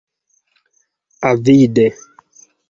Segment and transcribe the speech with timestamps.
[1.29, 1.87] Avide.